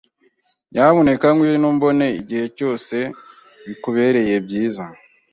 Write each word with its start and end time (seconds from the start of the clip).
Nyamuneka 0.71 1.27
ngwino 1.33 1.67
umbone 1.73 2.05
igihe 2.19 2.45
cyose 2.57 2.95
bikubereye 3.67 4.35
byiza. 4.45 4.85